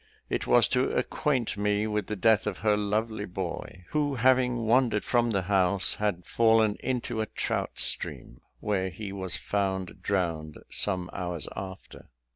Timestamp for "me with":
1.57-2.07